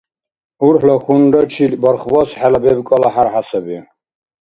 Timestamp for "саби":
3.49-3.77